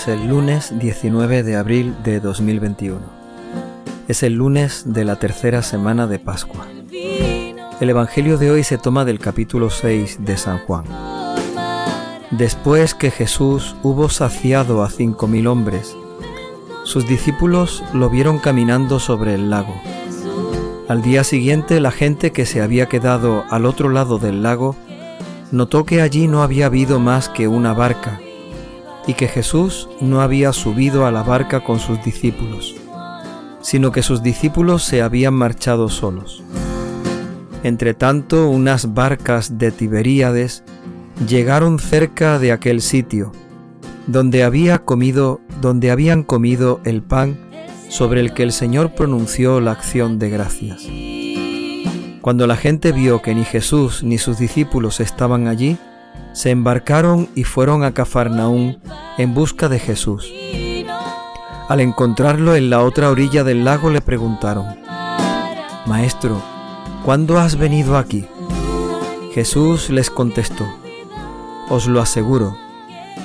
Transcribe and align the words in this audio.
es 0.00 0.08
el 0.08 0.28
lunes 0.28 0.78
19 0.78 1.42
de 1.42 1.56
abril 1.56 1.94
de 2.02 2.20
2021. 2.20 3.00
Es 4.08 4.22
el 4.22 4.32
lunes 4.32 4.84
de 4.86 5.04
la 5.04 5.16
tercera 5.16 5.62
semana 5.62 6.06
de 6.06 6.18
Pascua. 6.18 6.66
El 7.80 7.90
Evangelio 7.90 8.38
de 8.38 8.50
hoy 8.50 8.64
se 8.64 8.78
toma 8.78 9.04
del 9.04 9.18
capítulo 9.18 9.68
6 9.68 10.24
de 10.24 10.38
San 10.38 10.60
Juan. 10.60 10.84
Después 12.30 12.94
que 12.94 13.10
Jesús 13.10 13.76
hubo 13.82 14.08
saciado 14.08 14.82
a 14.82 14.88
cinco 14.88 15.26
mil 15.26 15.46
hombres, 15.46 15.94
sus 16.84 17.06
discípulos 17.06 17.84
lo 17.92 18.08
vieron 18.08 18.38
caminando 18.38 19.00
sobre 19.00 19.34
el 19.34 19.50
lago. 19.50 19.74
Al 20.88 21.02
día 21.02 21.24
siguiente 21.24 21.78
la 21.78 21.90
gente 21.90 22.32
que 22.32 22.46
se 22.46 22.62
había 22.62 22.86
quedado 22.86 23.44
al 23.50 23.66
otro 23.66 23.90
lado 23.90 24.18
del 24.18 24.42
lago 24.42 24.76
notó 25.52 25.84
que 25.84 26.00
allí 26.00 26.26
no 26.26 26.42
había 26.42 26.66
habido 26.66 27.00
más 27.00 27.28
que 27.28 27.48
una 27.48 27.74
barca 27.74 28.18
y 29.06 29.14
que 29.14 29.28
Jesús 29.28 29.88
no 30.00 30.20
había 30.20 30.52
subido 30.52 31.06
a 31.06 31.10
la 31.10 31.22
barca 31.22 31.64
con 31.64 31.80
sus 31.80 32.02
discípulos, 32.04 32.76
sino 33.60 33.92
que 33.92 34.02
sus 34.02 34.22
discípulos 34.22 34.84
se 34.84 35.02
habían 35.02 35.34
marchado 35.34 35.88
solos. 35.88 36.42
Entretanto, 37.62 38.48
unas 38.48 38.94
barcas 38.94 39.58
de 39.58 39.70
Tiberíades 39.70 40.64
llegaron 41.26 41.78
cerca 41.78 42.38
de 42.38 42.52
aquel 42.52 42.80
sitio, 42.80 43.32
donde 44.06 44.44
había 44.44 44.78
comido, 44.78 45.40
donde 45.60 45.90
habían 45.90 46.22
comido 46.22 46.80
el 46.84 47.02
pan 47.02 47.38
sobre 47.90 48.20
el 48.20 48.32
que 48.32 48.44
el 48.44 48.52
Señor 48.52 48.94
pronunció 48.94 49.60
la 49.60 49.72
acción 49.72 50.18
de 50.18 50.30
gracias. 50.30 50.86
Cuando 52.22 52.46
la 52.46 52.56
gente 52.56 52.92
vio 52.92 53.22
que 53.22 53.34
ni 53.34 53.44
Jesús 53.44 54.02
ni 54.02 54.18
sus 54.18 54.38
discípulos 54.38 55.00
estaban 55.00 55.48
allí, 55.48 55.78
se 56.32 56.50
embarcaron 56.50 57.28
y 57.34 57.44
fueron 57.44 57.84
a 57.84 57.92
Cafarnaún 57.92 58.78
en 59.18 59.34
busca 59.34 59.68
de 59.68 59.78
Jesús. 59.78 60.32
Al 61.68 61.80
encontrarlo 61.80 62.56
en 62.56 62.70
la 62.70 62.82
otra 62.82 63.10
orilla 63.10 63.44
del 63.44 63.64
lago 63.64 63.90
le 63.90 64.00
preguntaron, 64.00 64.66
Maestro, 65.86 66.42
¿cuándo 67.04 67.38
has 67.38 67.56
venido 67.56 67.96
aquí? 67.96 68.26
Jesús 69.32 69.90
les 69.90 70.10
contestó, 70.10 70.66
Os 71.68 71.86
lo 71.86 72.00
aseguro, 72.00 72.56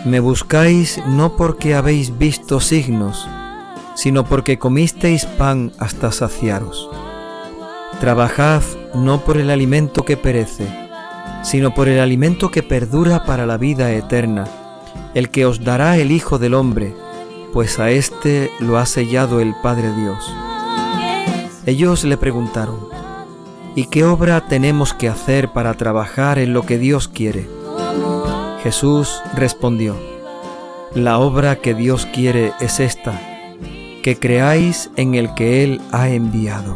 me 0.05 0.19
buscáis 0.19 1.01
no 1.07 1.35
porque 1.35 1.73
habéis 1.73 2.17
visto 2.17 2.59
signos, 2.59 3.27
sino 3.95 4.23
porque 4.25 4.59
comisteis 4.59 5.25
pan 5.25 5.71
hasta 5.79 6.11
saciaros. 6.11 6.89
Trabajad 7.99 8.61
no 8.93 9.21
por 9.21 9.37
el 9.37 9.49
alimento 9.49 10.03
que 10.03 10.17
perece, 10.17 10.84
sino 11.45 11.75
por 11.75 11.87
el 11.87 11.99
alimento 11.99 12.49
que 12.49 12.63
perdura 12.63 13.23
para 13.23 13.45
la 13.45 13.57
vida 13.57 13.91
eterna, 13.91 14.45
el 15.13 15.29
que 15.29 15.45
os 15.45 15.63
dará 15.63 15.95
el 15.97 16.11
Hijo 16.11 16.39
del 16.39 16.55
Hombre, 16.55 16.95
pues 17.53 17.79
a 17.79 17.91
éste 17.91 18.49
lo 18.59 18.79
ha 18.79 18.87
sellado 18.87 19.39
el 19.39 19.53
Padre 19.61 19.93
Dios. 19.95 20.33
Ellos 21.67 22.03
le 22.03 22.17
preguntaron, 22.17 22.79
¿y 23.75 23.85
qué 23.85 24.03
obra 24.05 24.47
tenemos 24.47 24.95
que 24.95 25.07
hacer 25.07 25.53
para 25.53 25.75
trabajar 25.75 26.39
en 26.39 26.51
lo 26.51 26.63
que 26.63 26.79
Dios 26.79 27.07
quiere? 27.07 27.47
Jesús 28.63 29.21
respondió, 29.35 29.95
la 30.95 31.19
obra 31.19 31.57
que 31.57 31.75
Dios 31.75 32.07
quiere 32.07 32.53
es 32.59 32.79
esta, 32.79 33.21
que 34.01 34.17
creáis 34.19 34.89
en 34.95 35.13
el 35.13 35.35
que 35.35 35.63
Él 35.63 35.79
ha 35.91 36.09
enviado. 36.09 36.75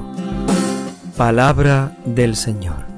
Palabra 1.17 1.97
del 2.05 2.35
Señor. 2.35 2.88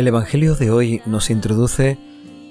El 0.00 0.08
Evangelio 0.08 0.54
de 0.54 0.70
hoy 0.70 1.02
nos 1.04 1.28
introduce 1.28 1.98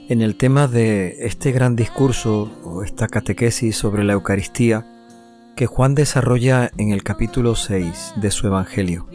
en 0.07 0.21
el 0.21 0.35
tema 0.35 0.67
de 0.67 1.25
este 1.25 1.51
gran 1.51 1.75
discurso 1.75 2.51
o 2.63 2.83
esta 2.83 3.07
catequesis 3.07 3.75
sobre 3.75 4.03
la 4.03 4.13
Eucaristía 4.13 4.85
que 5.55 5.65
Juan 5.65 5.95
desarrolla 5.95 6.69
en 6.77 6.91
el 6.91 7.01
capítulo 7.01 7.55
6 7.55 8.13
de 8.17 8.29
su 8.29 8.45
Evangelio. 8.45 9.07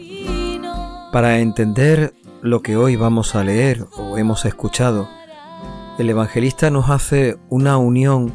Para 1.13 1.39
entender 1.39 2.13
lo 2.43 2.61
que 2.61 2.77
hoy 2.77 2.97
vamos 2.97 3.37
a 3.37 3.45
leer 3.45 3.87
o 3.97 4.19
hemos 4.19 4.47
escuchado, 4.47 5.09
el 6.01 6.11
evangelista 6.11 6.71
nos 6.71 6.91
hace 6.91 7.37
una 7.51 7.79
unión 7.79 8.35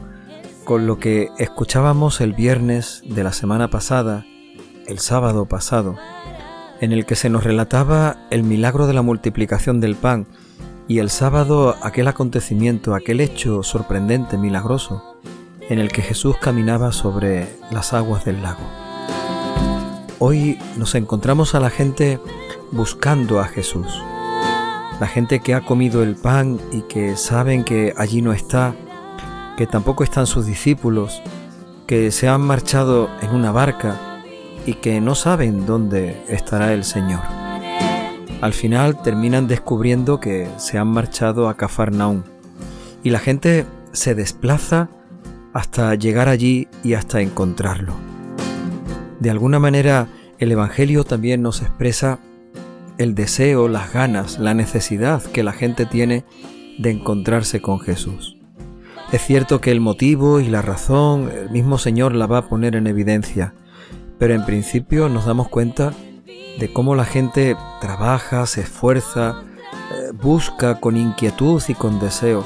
con 0.63 0.87
lo 0.87 0.97
que 0.97 1.27
escuchábamos 1.39 2.21
el 2.21 2.31
viernes 2.31 3.03
de 3.05 3.25
la 3.25 3.33
semana 3.33 3.69
pasada, 3.69 4.25
el 4.87 4.99
sábado 4.99 5.45
pasado, 5.45 5.97
en 6.81 6.93
el 6.93 7.05
que 7.05 7.15
se 7.15 7.29
nos 7.29 7.43
relataba 7.43 8.17
el 8.29 8.43
milagro 8.43 8.87
de 8.87 8.93
la 8.93 9.01
multiplicación 9.01 9.81
del 9.81 9.95
pan 9.95 10.27
y 10.87 10.99
el 10.99 11.09
sábado 11.09 11.75
aquel 11.83 12.07
acontecimiento, 12.07 12.95
aquel 12.95 13.21
hecho 13.21 13.63
sorprendente, 13.63 14.37
milagroso, 14.37 15.19
en 15.69 15.79
el 15.79 15.91
que 15.91 16.01
Jesús 16.01 16.37
caminaba 16.37 16.91
sobre 16.91 17.47
las 17.69 17.93
aguas 17.93 18.25
del 18.25 18.41
lago. 18.41 18.63
Hoy 20.19 20.57
nos 20.77 20.95
encontramos 20.95 21.53
a 21.53 21.59
la 21.59 21.69
gente 21.69 22.19
buscando 22.71 23.39
a 23.39 23.45
Jesús, 23.45 24.01
la 24.99 25.07
gente 25.07 25.41
que 25.41 25.53
ha 25.53 25.65
comido 25.65 26.01
el 26.01 26.15
pan 26.15 26.59
y 26.71 26.81
que 26.83 27.15
saben 27.17 27.63
que 27.63 27.93
allí 27.97 28.21
no 28.21 28.33
está, 28.33 28.73
que 29.57 29.67
tampoco 29.67 30.03
están 30.03 30.27
sus 30.27 30.45
discípulos, 30.45 31.21
que 31.87 32.11
se 32.11 32.27
han 32.27 32.41
marchado 32.41 33.09
en 33.21 33.35
una 33.35 33.51
barca, 33.51 34.08
y 34.65 34.75
que 34.75 35.01
no 35.01 35.15
saben 35.15 35.65
dónde 35.65 36.21
estará 36.27 36.73
el 36.73 36.83
Señor. 36.83 37.21
Al 38.41 38.53
final 38.53 39.01
terminan 39.01 39.47
descubriendo 39.47 40.19
que 40.19 40.47
se 40.57 40.77
han 40.77 40.87
marchado 40.87 41.49
a 41.49 41.57
Cafarnaún 41.57 42.23
y 43.03 43.09
la 43.09 43.19
gente 43.19 43.65
se 43.91 44.15
desplaza 44.15 44.89
hasta 45.53 45.93
llegar 45.95 46.29
allí 46.29 46.67
y 46.83 46.93
hasta 46.93 47.21
encontrarlo. 47.21 47.93
De 49.19 49.29
alguna 49.29 49.59
manera 49.59 50.07
el 50.37 50.51
Evangelio 50.51 51.03
también 51.03 51.41
nos 51.41 51.61
expresa 51.61 52.19
el 52.97 53.15
deseo, 53.15 53.67
las 53.67 53.91
ganas, 53.91 54.39
la 54.39 54.53
necesidad 54.53 55.21
que 55.21 55.43
la 55.43 55.51
gente 55.51 55.85
tiene 55.85 56.23
de 56.77 56.91
encontrarse 56.91 57.61
con 57.61 57.79
Jesús. 57.79 58.37
Es 59.11 59.21
cierto 59.21 59.59
que 59.59 59.71
el 59.71 59.81
motivo 59.81 60.39
y 60.39 60.47
la 60.47 60.61
razón 60.61 61.29
el 61.29 61.49
mismo 61.49 61.77
Señor 61.77 62.13
la 62.13 62.27
va 62.27 62.37
a 62.39 62.47
poner 62.47 62.75
en 62.75 62.87
evidencia, 62.87 63.53
pero 64.19 64.35
en 64.35 64.45
principio 64.45 65.09
nos 65.09 65.25
damos 65.25 65.47
cuenta 65.47 65.93
de 66.59 66.71
cómo 66.71 66.93
la 66.93 67.05
gente 67.05 67.55
trabaja, 67.81 68.45
se 68.45 68.61
esfuerza, 68.61 69.43
eh, 69.91 70.11
busca 70.21 70.79
con 70.79 70.97
inquietud 70.97 71.63
y 71.67 71.73
con 71.73 71.99
deseo 71.99 72.43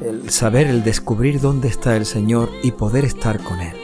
el 0.00 0.30
saber, 0.30 0.66
el 0.68 0.82
descubrir 0.82 1.40
dónde 1.40 1.68
está 1.68 1.96
el 1.96 2.06
Señor 2.06 2.50
y 2.62 2.72
poder 2.72 3.04
estar 3.04 3.38
con 3.40 3.60
Él. 3.60 3.76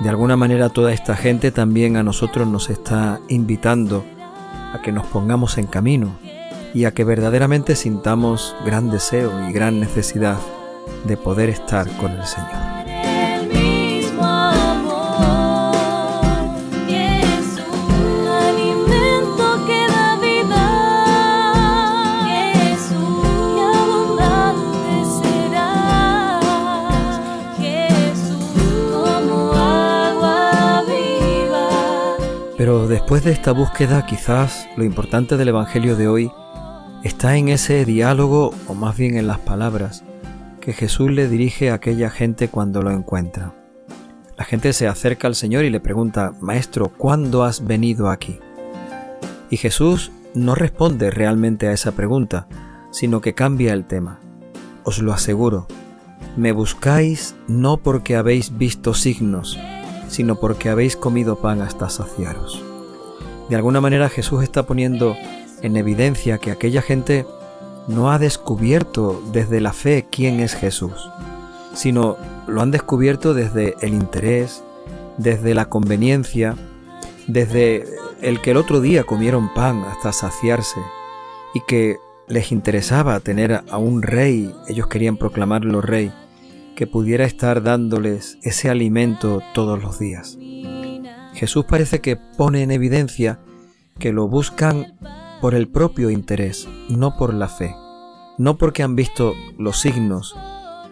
De 0.00 0.08
alguna 0.08 0.36
manera 0.36 0.68
toda 0.68 0.92
esta 0.92 1.16
gente 1.16 1.50
también 1.50 1.96
a 1.96 2.02
nosotros 2.02 2.46
nos 2.46 2.68
está 2.70 3.20
invitando 3.28 4.04
a 4.74 4.80
que 4.82 4.92
nos 4.92 5.06
pongamos 5.06 5.58
en 5.58 5.66
camino 5.66 6.18
y 6.74 6.84
a 6.84 6.92
que 6.92 7.04
verdaderamente 7.04 7.76
sintamos 7.76 8.54
gran 8.64 8.90
deseo 8.90 9.48
y 9.48 9.52
gran 9.52 9.80
necesidad 9.80 10.38
de 11.06 11.16
poder 11.16 11.48
estar 11.48 11.88
con 11.96 12.12
el 12.12 12.24
Señor. 12.24 12.75
Pero 32.56 32.88
después 32.88 33.22
de 33.22 33.32
esta 33.32 33.52
búsqueda 33.52 34.06
quizás 34.06 34.66
lo 34.76 34.84
importante 34.84 35.36
del 35.36 35.48
Evangelio 35.48 35.94
de 35.94 36.08
hoy 36.08 36.32
está 37.04 37.36
en 37.36 37.48
ese 37.48 37.84
diálogo, 37.84 38.54
o 38.66 38.74
más 38.74 38.96
bien 38.96 39.18
en 39.18 39.26
las 39.26 39.38
palabras, 39.40 40.04
que 40.60 40.72
Jesús 40.72 41.10
le 41.10 41.28
dirige 41.28 41.70
a 41.70 41.74
aquella 41.74 42.08
gente 42.08 42.48
cuando 42.48 42.82
lo 42.82 42.90
encuentra. 42.90 43.54
La 44.38 44.44
gente 44.44 44.72
se 44.72 44.88
acerca 44.88 45.28
al 45.28 45.34
Señor 45.34 45.64
y 45.64 45.70
le 45.70 45.80
pregunta, 45.80 46.32
Maestro, 46.40 46.88
¿cuándo 46.88 47.44
has 47.44 47.66
venido 47.66 48.08
aquí? 48.08 48.38
Y 49.50 49.58
Jesús 49.58 50.10
no 50.34 50.54
responde 50.54 51.10
realmente 51.10 51.68
a 51.68 51.72
esa 51.72 51.92
pregunta, 51.92 52.48
sino 52.90 53.20
que 53.20 53.34
cambia 53.34 53.74
el 53.74 53.84
tema. 53.84 54.18
Os 54.82 54.98
lo 54.98 55.12
aseguro, 55.12 55.66
me 56.36 56.52
buscáis 56.52 57.34
no 57.48 57.76
porque 57.76 58.16
habéis 58.16 58.56
visto 58.56 58.94
signos, 58.94 59.58
sino 60.08 60.36
porque 60.36 60.68
habéis 60.68 60.96
comido 60.96 61.36
pan 61.36 61.60
hasta 61.62 61.88
saciaros. 61.88 62.62
De 63.48 63.56
alguna 63.56 63.80
manera 63.80 64.08
Jesús 64.08 64.42
está 64.42 64.66
poniendo 64.66 65.16
en 65.62 65.76
evidencia 65.76 66.38
que 66.38 66.50
aquella 66.50 66.82
gente 66.82 67.26
no 67.88 68.10
ha 68.10 68.18
descubierto 68.18 69.22
desde 69.32 69.60
la 69.60 69.72
fe 69.72 70.06
quién 70.10 70.40
es 70.40 70.54
Jesús, 70.54 71.10
sino 71.74 72.16
lo 72.46 72.62
han 72.62 72.70
descubierto 72.70 73.34
desde 73.34 73.76
el 73.80 73.94
interés, 73.94 74.62
desde 75.18 75.54
la 75.54 75.68
conveniencia, 75.68 76.56
desde 77.26 77.84
el 78.20 78.40
que 78.40 78.52
el 78.52 78.56
otro 78.56 78.80
día 78.80 79.04
comieron 79.04 79.52
pan 79.54 79.84
hasta 79.84 80.12
saciarse 80.12 80.80
y 81.54 81.60
que 81.66 81.98
les 82.28 82.50
interesaba 82.50 83.20
tener 83.20 83.62
a 83.70 83.78
un 83.78 84.02
rey, 84.02 84.52
ellos 84.68 84.88
querían 84.88 85.16
proclamarlo 85.16 85.80
rey, 85.80 86.12
que 86.76 86.86
pudiera 86.86 87.24
estar 87.24 87.62
dándoles 87.64 88.38
ese 88.42 88.70
alimento 88.70 89.42
todos 89.54 89.82
los 89.82 89.98
días. 89.98 90.38
Jesús 91.34 91.64
parece 91.64 92.00
que 92.00 92.16
pone 92.16 92.62
en 92.62 92.70
evidencia 92.70 93.40
que 93.98 94.12
lo 94.12 94.28
buscan 94.28 94.96
por 95.40 95.54
el 95.54 95.68
propio 95.68 96.10
interés, 96.10 96.68
no 96.88 97.16
por 97.16 97.34
la 97.34 97.48
fe, 97.48 97.74
no 98.38 98.56
porque 98.56 98.82
han 98.82 98.94
visto 98.94 99.34
los 99.58 99.80
signos 99.80 100.36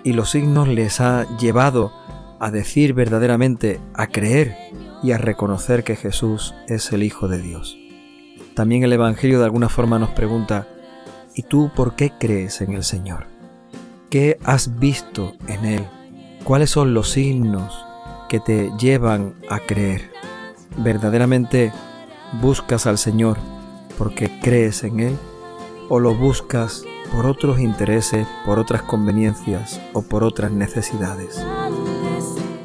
y 0.02 0.12
los 0.12 0.30
signos 0.30 0.68
les 0.68 1.00
ha 1.00 1.26
llevado 1.38 1.92
a 2.40 2.50
decir 2.50 2.92
verdaderamente, 2.92 3.80
a 3.94 4.08
creer 4.08 4.56
y 5.02 5.12
a 5.12 5.18
reconocer 5.18 5.84
que 5.84 5.96
Jesús 5.96 6.54
es 6.68 6.92
el 6.92 7.02
Hijo 7.02 7.28
de 7.28 7.40
Dios. 7.40 7.78
También 8.54 8.82
el 8.82 8.92
Evangelio 8.92 9.38
de 9.38 9.46
alguna 9.46 9.68
forma 9.68 9.98
nos 9.98 10.10
pregunta, 10.10 10.68
¿y 11.34 11.42
tú 11.42 11.70
por 11.74 11.96
qué 11.96 12.12
crees 12.18 12.60
en 12.60 12.74
el 12.74 12.84
Señor? 12.84 13.33
¿Qué 14.14 14.38
has 14.44 14.78
visto 14.78 15.32
en 15.48 15.64
Él? 15.64 15.84
¿Cuáles 16.44 16.70
son 16.70 16.94
los 16.94 17.10
signos 17.10 17.84
que 18.28 18.38
te 18.38 18.70
llevan 18.78 19.34
a 19.50 19.58
creer? 19.58 20.08
¿Verdaderamente 20.76 21.72
buscas 22.40 22.86
al 22.86 22.96
Señor 22.96 23.38
porque 23.98 24.38
crees 24.40 24.84
en 24.84 25.00
Él? 25.00 25.18
¿O 25.88 25.98
lo 25.98 26.14
buscas 26.14 26.84
por 27.10 27.26
otros 27.26 27.58
intereses, 27.58 28.24
por 28.46 28.60
otras 28.60 28.82
conveniencias 28.82 29.80
o 29.94 30.02
por 30.02 30.22
otras 30.22 30.52
necesidades. 30.52 31.44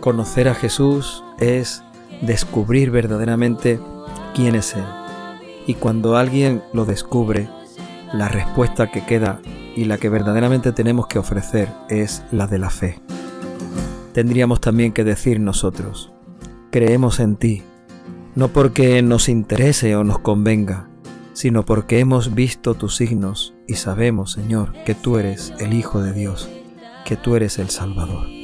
Conocer 0.02 0.50
a 0.50 0.54
Jesús 0.54 1.24
es 1.40 1.81
descubrir 2.22 2.92
verdaderamente 2.92 3.80
quién 4.36 4.54
es 4.54 4.75
Él. 4.75 4.86
Y 5.66 5.74
cuando 5.74 6.16
alguien 6.16 6.62
lo 6.74 6.86
descubre, 6.86 7.50
la 8.13 8.28
respuesta 8.28 8.92
que 8.92 9.04
queda 9.04 9.42
y 9.80 9.86
la 9.86 9.98
que 9.98 10.10
verdaderamente 10.10 10.74
tenemos 10.74 11.08
que 11.08 11.20
ofrecer 11.20 11.70
es 11.88 12.22
la 12.31 12.48
de 12.48 12.60
la 12.60 12.70
fe. 12.70 13.00
Tendríamos 14.12 14.60
también 14.60 14.92
que 14.92 15.06
decir 15.06 15.40
nosotros, 15.40 16.12
creemos 16.70 17.22
en 17.22 17.38
ti, 17.38 17.64
no 18.36 18.50
porque 18.50 19.02
nos 19.02 19.30
interese 19.30 19.96
o 19.96 20.04
nos 20.04 20.20
convenga, 20.20 20.90
sino 21.31 21.64
porque 21.64 22.00
hemos 22.00 22.36
visto 22.36 22.74
tus 22.74 22.98
signos 22.98 23.54
y 23.68 23.76
sabemos, 23.76 24.34
Señor, 24.34 24.74
que 24.86 24.96
tú 24.96 25.18
eres 25.18 25.54
el 25.60 25.74
Hijo 25.74 26.02
de 26.02 26.12
Dios, 26.12 26.50
que 27.06 27.16
tú 27.16 27.38
eres 27.38 27.58
el 27.58 27.70
Salvador. 27.70 28.38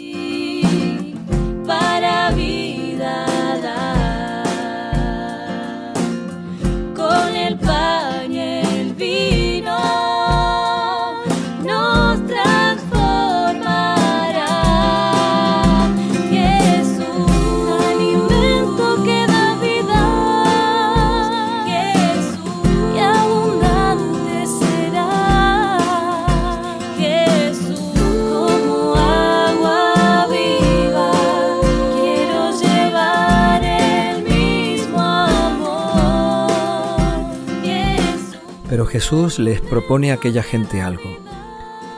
Jesús 38.96 39.40
les 39.40 39.60
propone 39.60 40.12
a 40.12 40.14
aquella 40.14 40.42
gente 40.42 40.82
algo. 40.82 41.18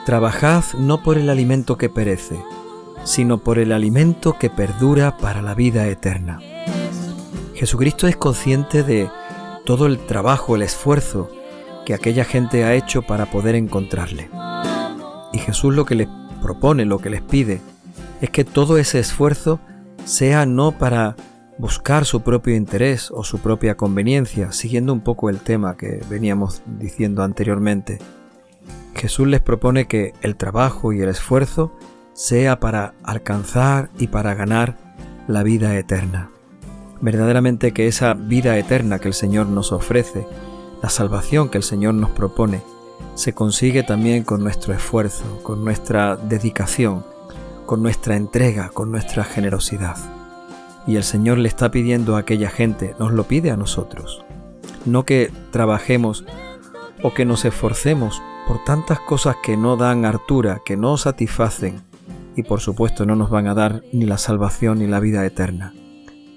Trabajad 0.03 0.63
no 0.79 1.03
por 1.03 1.19
el 1.19 1.29
alimento 1.29 1.77
que 1.77 1.89
perece, 1.89 2.43
sino 3.03 3.37
por 3.37 3.59
el 3.59 3.71
alimento 3.71 4.39
que 4.39 4.49
perdura 4.49 5.15
para 5.17 5.43
la 5.43 5.53
vida 5.53 5.85
eterna. 5.85 6.39
Jesucristo 7.53 8.07
es 8.07 8.17
consciente 8.17 8.81
de 8.81 9.11
todo 9.63 9.85
el 9.85 9.99
trabajo, 10.07 10.55
el 10.55 10.63
esfuerzo 10.63 11.29
que 11.85 11.93
aquella 11.93 12.25
gente 12.25 12.63
ha 12.63 12.73
hecho 12.73 13.03
para 13.03 13.27
poder 13.27 13.53
encontrarle. 13.53 14.31
Y 15.33 15.37
Jesús 15.37 15.75
lo 15.75 15.85
que 15.85 15.93
les 15.93 16.07
propone, 16.41 16.83
lo 16.85 16.97
que 16.97 17.11
les 17.11 17.21
pide, 17.21 17.61
es 18.21 18.31
que 18.31 18.43
todo 18.43 18.79
ese 18.79 18.97
esfuerzo 18.97 19.59
sea 20.03 20.47
no 20.47 20.71
para 20.71 21.15
buscar 21.57 22.05
su 22.05 22.21
propio 22.21 22.55
interés 22.55 23.11
o 23.11 23.23
su 23.23 23.39
propia 23.39 23.75
conveniencia, 23.75 24.51
siguiendo 24.51 24.93
un 24.93 25.01
poco 25.01 25.29
el 25.29 25.39
tema 25.39 25.75
que 25.75 26.01
veníamos 26.09 26.61
diciendo 26.65 27.23
anteriormente. 27.23 27.99
Jesús 28.93 29.27
les 29.27 29.41
propone 29.41 29.87
que 29.87 30.13
el 30.21 30.35
trabajo 30.35 30.93
y 30.93 31.01
el 31.01 31.09
esfuerzo 31.09 31.71
sea 32.13 32.59
para 32.59 32.93
alcanzar 33.03 33.89
y 33.97 34.07
para 34.07 34.33
ganar 34.33 34.77
la 35.27 35.43
vida 35.43 35.77
eterna. 35.77 36.31
Verdaderamente 36.99 37.73
que 37.73 37.87
esa 37.87 38.13
vida 38.15 38.57
eterna 38.57 38.99
que 38.99 39.07
el 39.07 39.13
Señor 39.13 39.47
nos 39.47 39.71
ofrece, 39.71 40.25
la 40.81 40.89
salvación 40.89 41.49
que 41.49 41.57
el 41.57 41.63
Señor 41.63 41.93
nos 41.93 42.09
propone, 42.11 42.61
se 43.13 43.33
consigue 43.33 43.83
también 43.83 44.23
con 44.23 44.43
nuestro 44.43 44.73
esfuerzo, 44.73 45.41
con 45.43 45.63
nuestra 45.63 46.15
dedicación, 46.15 47.05
con 47.65 47.83
nuestra 47.83 48.15
entrega, 48.15 48.69
con 48.69 48.91
nuestra 48.91 49.23
generosidad. 49.23 50.16
Y 50.87 50.95
el 50.95 51.03
Señor 51.03 51.37
le 51.37 51.49
está 51.49 51.69
pidiendo 51.69 52.15
a 52.15 52.19
aquella 52.19 52.49
gente, 52.49 52.95
nos 52.97 53.11
lo 53.11 53.25
pide 53.25 53.51
a 53.51 53.57
nosotros. 53.57 54.23
No 54.85 55.03
que 55.03 55.31
trabajemos 55.51 56.25
o 57.03 57.13
que 57.13 57.25
nos 57.25 57.45
esforcemos 57.45 58.21
por 58.47 58.63
tantas 58.63 58.99
cosas 59.01 59.35
que 59.43 59.57
no 59.57 59.75
dan 59.75 60.05
hartura, 60.05 60.61
que 60.65 60.77
no 60.77 60.97
satisfacen 60.97 61.81
y 62.37 62.43
por 62.43 62.61
supuesto 62.61 63.05
no 63.05 63.15
nos 63.15 63.29
van 63.29 63.47
a 63.47 63.53
dar 63.53 63.83
ni 63.91 64.05
la 64.05 64.17
salvación 64.17 64.79
ni 64.79 64.87
la 64.87 64.99
vida 64.99 65.25
eterna, 65.25 65.73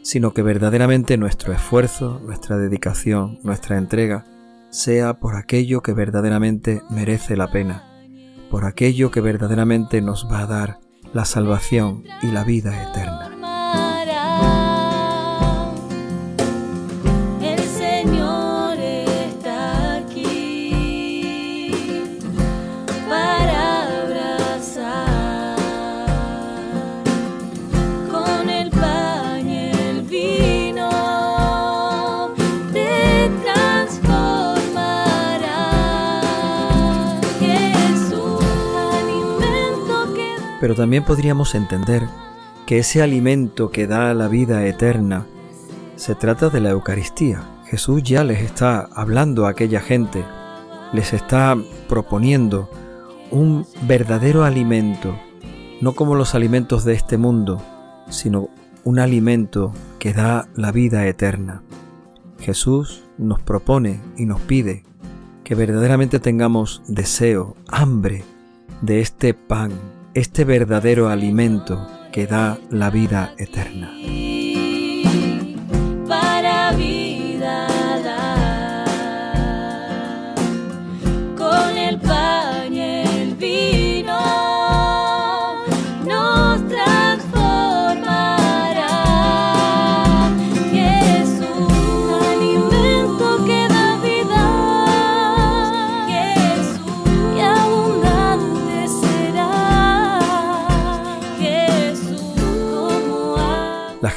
sino 0.03 0.33
que 0.33 0.43
verdaderamente 0.43 1.17
nuestro 1.19 1.53
esfuerzo, 1.53 2.21
nuestra 2.25 2.57
dedicación, 2.57 3.39
nuestra 3.43 3.77
entrega 3.77 4.25
sea 4.71 5.21
por 5.21 5.37
aquello 5.37 5.83
que 5.83 5.93
verdaderamente 5.93 6.83
merece 6.91 7.37
la 7.37 7.51
pena, 7.51 7.85
por 8.51 8.65
aquello 8.65 9.11
que 9.11 9.21
verdaderamente 9.21 10.01
nos 10.01 10.27
va 10.31 10.41
a 10.41 10.47
dar 10.47 10.79
la 11.13 11.25
salvación 11.25 12.05
y 12.23 12.29
la 12.29 12.45
vida 12.45 12.91
eterna. 12.91 13.20
También 40.81 41.05
podríamos 41.05 41.55
entender 41.55 42.09
que 42.65 42.79
ese 42.79 43.03
alimento 43.03 43.71
que 43.71 43.87
da 43.87 44.15
la 44.15 44.29
vida 44.29 44.65
eterna 44.65 45.27
se 45.97 46.15
trata 46.15 46.49
de 46.49 46.63
la 46.63 46.71
Eucaristía. 46.71 47.43
Jesús 47.67 48.03
ya 48.03 48.25
les 48.25 48.41
está 48.41 48.89
hablando 48.95 49.45
a 49.45 49.51
aquella 49.51 49.83
gente, 49.83 50.25
les 50.95 51.13
está 51.13 51.55
proponiendo 51.87 52.71
un 53.31 53.67
verdadero 53.83 54.43
alimento, 54.43 55.15
no 55.83 55.93
como 55.93 56.15
los 56.15 56.35
alimentos 56.35 56.87
de 56.87 56.95
este 56.95 57.19
mundo, 57.19 57.61
sino 58.09 58.49
un 58.83 59.01
alimento 59.01 59.75
que 59.99 60.15
da 60.15 60.49
la 60.55 60.73
vida 60.73 61.07
eterna. 61.07 61.61
Jesús 62.39 63.05
nos 63.19 63.43
propone 63.43 64.01
y 64.17 64.25
nos 64.25 64.41
pide 64.41 64.85
que 65.45 65.55
verdaderamente 65.55 66.21
tengamos 66.21 66.81
deseo, 66.89 67.55
hambre 67.69 68.25
de 68.81 69.03
este 69.03 69.35
pan 69.35 69.73
este 70.15 70.45
verdadero 70.45 71.09
alimento 71.09 71.87
que 72.13 72.27
da 72.27 72.59
la 72.71 72.91
vida 72.91 73.35
eterna. 73.39 73.91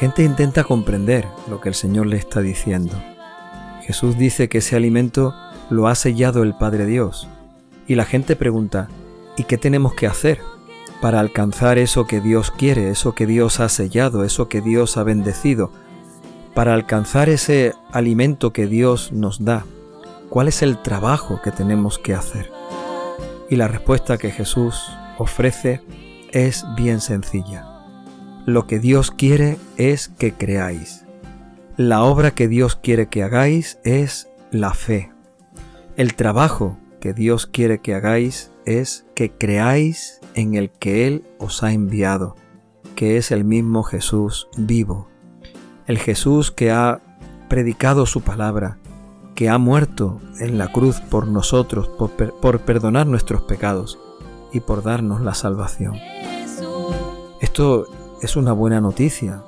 Gente 0.04 0.24
intenta 0.26 0.66
comprender 0.66 1.26
lo 1.50 1.62
que 1.62 1.70
el 1.70 1.76
Señor 1.76 2.08
le 2.08 2.18
está 2.18 2.42
diciendo. 2.42 2.94
Jesús 3.84 4.18
dice 4.18 4.50
que 4.50 4.58
ese 4.58 4.76
alimento 4.76 5.34
lo 5.70 5.88
ha 5.88 5.96
sellado 5.96 6.44
el 6.44 6.54
Padre 6.54 6.86
Dios. 6.86 7.30
Y 7.88 7.96
la 7.96 8.04
gente 8.04 8.36
pregunta, 8.36 8.90
¿y 9.38 9.46
qué 9.46 9.58
tenemos 9.58 9.94
que 9.94 10.06
hacer 10.06 10.42
para 11.02 11.22
alcanzar 11.22 11.78
eso 11.78 12.06
que 12.06 12.20
Dios 12.20 12.52
quiere, 12.52 12.90
eso 12.90 13.16
que 13.16 13.26
Dios 13.26 13.62
ha 13.62 13.70
sellado, 13.70 14.26
eso 14.26 14.50
que 14.50 14.60
Dios 14.60 14.98
ha 14.98 15.04
bendecido? 15.04 15.72
Para 16.54 16.74
alcanzar 16.74 17.30
ese 17.30 17.74
alimento 17.94 18.52
que 18.52 18.68
Dios 18.68 19.14
nos 19.14 19.46
da, 19.46 19.64
¿cuál 20.28 20.50
es 20.50 20.64
el 20.64 20.82
trabajo 20.82 21.40
que 21.42 21.52
tenemos 21.52 21.98
que 21.98 22.14
hacer? 22.14 22.52
Y 23.50 23.56
la 23.56 23.70
respuesta 23.70 24.18
que 24.18 24.32
Jesús 24.32 24.84
ofrece 25.18 25.80
es 26.34 26.66
bien 26.76 27.00
sencilla 27.00 27.73
lo 28.46 28.68
que 28.68 28.80
Dios 28.80 29.12
quiere 29.12 29.58
es 29.78 30.10
que 30.10 30.34
creáis. 30.34 31.06
La 31.78 32.04
obra 32.04 32.32
que 32.32 32.48
Dios 32.48 32.76
quiere 32.76 33.08
que 33.08 33.24
hagáis 33.24 33.80
es 33.84 34.28
la 34.52 34.74
fe. 34.74 35.12
El 35.96 36.16
trabajo 36.16 36.78
que 37.00 37.14
Dios 37.14 37.48
quiere 37.48 37.80
que 37.80 37.96
hagáis 37.96 38.52
es 38.66 39.06
que 39.16 39.32
creáis 39.32 40.20
en 40.36 40.56
el 40.56 40.70
que 40.70 41.08
Él 41.08 41.24
os 41.40 41.64
ha 41.64 41.72
enviado, 41.72 42.36
que 42.96 43.18
es 43.18 43.32
el 43.32 43.44
mismo 43.44 43.84
Jesús 43.84 44.48
vivo. 44.58 45.08
El 45.88 45.98
Jesús 45.98 46.52
que 46.52 46.72
ha 46.72 47.02
predicado 47.50 48.06
su 48.06 48.22
palabra, 48.22 48.78
que 49.36 49.50
ha 49.50 49.58
muerto 49.58 50.22
en 50.40 50.58
la 50.58 50.72
cruz 50.72 51.00
por 51.00 51.28
nosotros, 51.28 51.88
por, 51.88 52.12
por 52.12 52.60
perdonar 52.62 53.08
nuestros 53.08 53.42
pecados 53.44 54.00
y 54.52 54.60
por 54.60 54.84
darnos 54.84 55.22
la 55.22 55.34
salvación. 55.34 55.96
Esto 57.42 57.88
es 58.24 58.38
una 58.38 58.54
buena 58.54 58.80
noticia, 58.80 59.44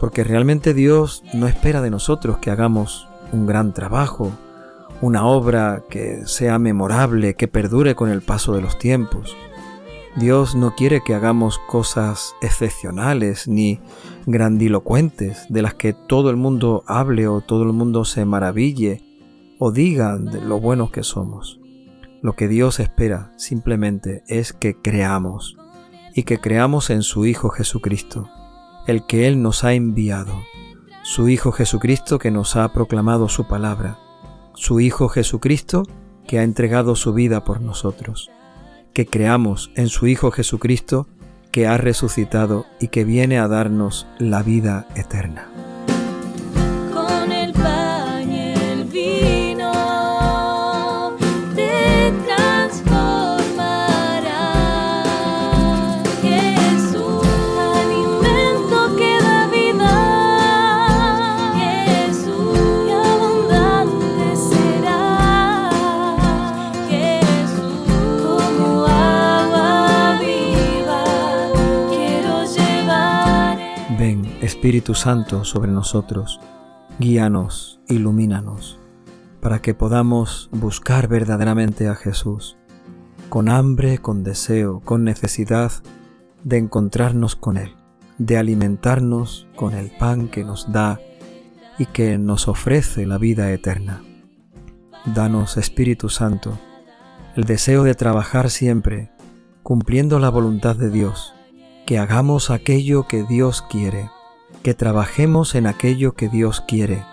porque 0.00 0.24
realmente 0.24 0.74
Dios 0.74 1.22
no 1.32 1.46
espera 1.46 1.80
de 1.80 1.90
nosotros 1.90 2.38
que 2.38 2.50
hagamos 2.50 3.08
un 3.32 3.46
gran 3.46 3.72
trabajo, 3.72 4.32
una 5.00 5.26
obra 5.26 5.84
que 5.88 6.26
sea 6.26 6.58
memorable, 6.58 7.34
que 7.34 7.48
perdure 7.48 7.94
con 7.94 8.10
el 8.10 8.22
paso 8.22 8.52
de 8.54 8.62
los 8.62 8.78
tiempos. 8.78 9.36
Dios 10.16 10.56
no 10.56 10.74
quiere 10.74 11.02
que 11.06 11.14
hagamos 11.14 11.60
cosas 11.68 12.34
excepcionales 12.40 13.46
ni 13.46 13.80
grandilocuentes 14.26 15.46
de 15.48 15.62
las 15.62 15.74
que 15.74 15.92
todo 15.92 16.30
el 16.30 16.36
mundo 16.36 16.82
hable 16.86 17.28
o 17.28 17.42
todo 17.42 17.62
el 17.62 17.72
mundo 17.72 18.04
se 18.04 18.24
maraville 18.24 19.02
o 19.58 19.70
diga 19.70 20.18
de 20.18 20.40
lo 20.40 20.58
buenos 20.58 20.90
que 20.90 21.02
somos. 21.02 21.60
Lo 22.22 22.34
que 22.34 22.48
Dios 22.48 22.80
espera 22.80 23.32
simplemente 23.36 24.24
es 24.26 24.52
que 24.52 24.74
creamos, 24.74 25.56
y 26.16 26.22
que 26.22 26.38
creamos 26.38 26.88
en 26.88 27.02
su 27.02 27.26
Hijo 27.26 27.50
Jesucristo, 27.50 28.30
el 28.86 29.04
que 29.06 29.28
Él 29.28 29.42
nos 29.42 29.64
ha 29.64 29.74
enviado, 29.74 30.42
su 31.04 31.28
Hijo 31.28 31.52
Jesucristo 31.52 32.18
que 32.18 32.30
nos 32.30 32.56
ha 32.56 32.72
proclamado 32.72 33.28
su 33.28 33.46
palabra, 33.46 33.98
su 34.54 34.80
Hijo 34.80 35.08
Jesucristo 35.10 35.82
que 36.26 36.38
ha 36.38 36.42
entregado 36.42 36.96
su 36.96 37.12
vida 37.12 37.44
por 37.44 37.60
nosotros, 37.60 38.30
que 38.94 39.04
creamos 39.06 39.70
en 39.76 39.88
su 39.88 40.06
Hijo 40.06 40.30
Jesucristo 40.30 41.06
que 41.52 41.66
ha 41.66 41.76
resucitado 41.76 42.64
y 42.80 42.88
que 42.88 43.04
viene 43.04 43.38
a 43.38 43.46
darnos 43.46 44.06
la 44.18 44.42
vida 44.42 44.88
eterna. 44.96 45.65
Espíritu 74.66 74.96
Santo 74.96 75.44
sobre 75.44 75.70
nosotros, 75.70 76.40
guíanos, 76.98 77.78
ilumínanos, 77.86 78.80
para 79.40 79.60
que 79.60 79.74
podamos 79.74 80.48
buscar 80.50 81.06
verdaderamente 81.06 81.86
a 81.86 81.94
Jesús, 81.94 82.56
con 83.28 83.48
hambre, 83.48 83.98
con 83.98 84.24
deseo, 84.24 84.80
con 84.80 85.04
necesidad 85.04 85.70
de 86.42 86.56
encontrarnos 86.56 87.36
con 87.36 87.58
Él, 87.58 87.76
de 88.18 88.38
alimentarnos 88.38 89.46
con 89.54 89.72
el 89.72 89.92
pan 89.96 90.26
que 90.26 90.42
nos 90.42 90.72
da 90.72 90.98
y 91.78 91.86
que 91.86 92.18
nos 92.18 92.48
ofrece 92.48 93.06
la 93.06 93.18
vida 93.18 93.52
eterna. 93.52 94.02
Danos, 95.04 95.58
Espíritu 95.58 96.08
Santo, 96.08 96.58
el 97.36 97.44
deseo 97.44 97.84
de 97.84 97.94
trabajar 97.94 98.50
siempre, 98.50 99.12
cumpliendo 99.62 100.18
la 100.18 100.28
voluntad 100.28 100.74
de 100.74 100.90
Dios, 100.90 101.36
que 101.86 102.00
hagamos 102.00 102.50
aquello 102.50 103.06
que 103.06 103.22
Dios 103.22 103.62
quiere 103.62 104.10
que 104.66 104.74
trabajemos 104.74 105.54
en 105.54 105.68
aquello 105.68 106.16
que 106.16 106.28
Dios 106.28 106.60
quiere, 106.60 107.04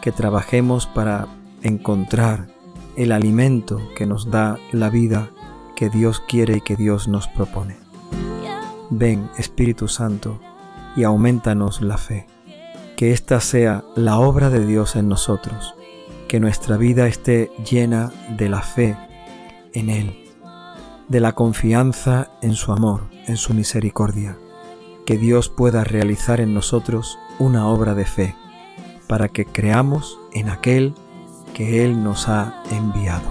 que 0.00 0.10
trabajemos 0.10 0.88
para 0.88 1.28
encontrar 1.62 2.48
el 2.96 3.12
alimento 3.12 3.80
que 3.94 4.06
nos 4.06 4.28
da 4.28 4.58
la 4.72 4.90
vida 4.90 5.30
que 5.76 5.88
Dios 5.88 6.20
quiere 6.26 6.56
y 6.56 6.60
que 6.62 6.74
Dios 6.74 7.06
nos 7.06 7.28
propone. 7.28 7.76
Ven, 8.90 9.30
Espíritu 9.38 9.86
Santo, 9.86 10.40
y 10.96 11.04
aumentanos 11.04 11.80
la 11.80 11.96
fe. 11.96 12.26
Que 12.96 13.12
esta 13.12 13.38
sea 13.38 13.84
la 13.94 14.18
obra 14.18 14.50
de 14.50 14.66
Dios 14.66 14.96
en 14.96 15.06
nosotros, 15.06 15.76
que 16.26 16.40
nuestra 16.40 16.76
vida 16.76 17.06
esté 17.06 17.52
llena 17.70 18.10
de 18.36 18.48
la 18.48 18.62
fe 18.62 18.96
en 19.74 19.90
Él, 19.90 20.24
de 21.06 21.20
la 21.20 21.36
confianza 21.36 22.32
en 22.42 22.54
su 22.54 22.72
amor, 22.72 23.02
en 23.28 23.36
su 23.36 23.54
misericordia 23.54 24.36
que 25.10 25.18
Dios 25.18 25.48
pueda 25.48 25.82
realizar 25.82 26.40
en 26.40 26.54
nosotros 26.54 27.18
una 27.40 27.66
obra 27.66 27.94
de 27.96 28.04
fe, 28.04 28.36
para 29.08 29.28
que 29.28 29.44
creamos 29.44 30.20
en 30.32 30.48
aquel 30.48 30.94
que 31.52 31.84
Él 31.84 32.04
nos 32.04 32.28
ha 32.28 32.62
enviado. 32.70 33.28